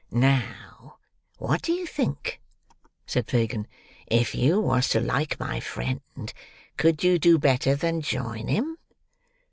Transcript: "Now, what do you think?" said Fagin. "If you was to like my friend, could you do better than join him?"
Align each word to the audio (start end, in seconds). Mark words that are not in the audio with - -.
"Now, 0.09 0.97
what 1.37 1.61
do 1.61 1.73
you 1.73 1.85
think?" 1.85 2.41
said 3.05 3.29
Fagin. 3.29 3.67
"If 4.07 4.33
you 4.33 4.59
was 4.59 4.89
to 4.89 4.99
like 4.99 5.39
my 5.39 5.59
friend, 5.59 6.01
could 6.75 7.03
you 7.03 7.19
do 7.19 7.37
better 7.37 7.75
than 7.75 8.01
join 8.01 8.47
him?" 8.47 8.79